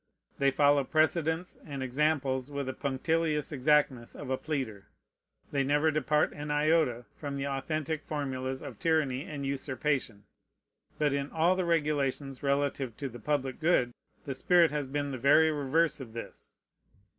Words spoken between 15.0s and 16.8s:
the very reverse of this.